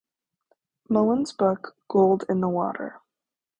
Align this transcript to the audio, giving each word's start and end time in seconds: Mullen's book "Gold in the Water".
Mullen's 0.89 1.31
book 1.31 1.75
"Gold 1.87 2.25
in 2.27 2.41
the 2.41 2.49
Water". 2.49 2.99